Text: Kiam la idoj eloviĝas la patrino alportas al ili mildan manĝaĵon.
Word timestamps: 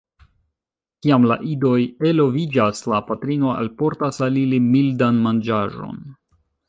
Kiam 1.05 1.27
la 1.31 1.35
idoj 1.49 1.75
eloviĝas 2.11 2.81
la 2.93 3.01
patrino 3.11 3.53
alportas 3.65 4.19
al 4.29 4.41
ili 4.45 4.61
mildan 4.73 5.21
manĝaĵon. 5.29 6.03